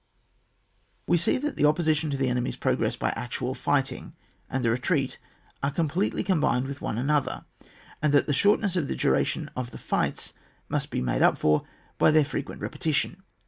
We 1.05 1.15
see 1.15 1.37
that 1.37 1.57
the 1.57 1.65
opposition 1.65 2.09
to 2.09 2.17
the 2.17 2.27
enemy's 2.27 2.55
progress 2.55 2.95
by 2.95 3.11
actual 3.11 3.53
fighting 3.53 4.15
and 4.49 4.63
the 4.65 4.71
retreat 4.71 5.19
are 5.61 5.69
completely 5.69 6.23
combined 6.23 6.65
with 6.65 6.81
one 6.81 6.97
another, 6.97 7.45
and 8.01 8.11
that 8.11 8.25
the 8.25 8.33
shortness 8.33 8.75
of 8.75 8.87
the 8.87 8.95
duration 8.95 9.51
of 9.55 9.69
the 9.69 9.77
fights 9.77 10.33
must 10.67 10.89
be 10.89 11.01
made 11.01 11.21
up 11.21 11.37
for 11.37 11.67
by 11.99 12.09
their 12.09 12.25
frequent 12.25 12.61
repetition. 12.61 13.21